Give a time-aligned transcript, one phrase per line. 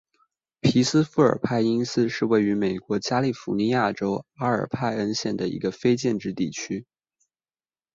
[0.61, 6.87] 皮斯富尔派因斯是位于美国加利福尼亚州阿尔派恩县的一个非建制地区。